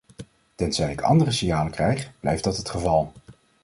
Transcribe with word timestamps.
Tenzij 0.55 0.91
ik 0.91 1.01
andere 1.01 1.31
signalen 1.31 1.71
krijg, 1.71 2.11
blijft 2.19 2.43
dat 2.43 2.57
het 2.57 2.69
geval. 2.69 3.11